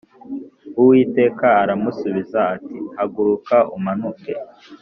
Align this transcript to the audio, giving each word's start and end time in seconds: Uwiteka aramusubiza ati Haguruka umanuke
Uwiteka 0.79 1.47
aramusubiza 1.63 2.39
ati 2.55 2.77
Haguruka 2.95 3.57
umanuke 3.77 4.31